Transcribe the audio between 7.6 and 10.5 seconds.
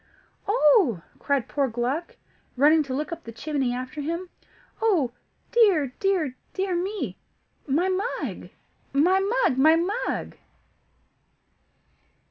My mug! my mug! my mug!"